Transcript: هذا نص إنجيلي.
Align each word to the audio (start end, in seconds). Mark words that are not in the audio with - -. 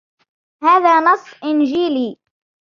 هذا 0.63 0.99
نص 0.99 1.33
إنجيلي. 1.43 2.17